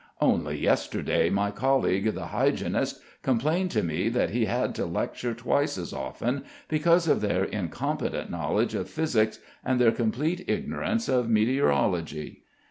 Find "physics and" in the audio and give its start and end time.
8.89-9.79